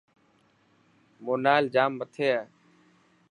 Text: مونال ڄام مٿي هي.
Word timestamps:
مونال 1.23 1.63
ڄام 1.73 1.91
مٿي 1.99 2.27
هي. 2.33 2.37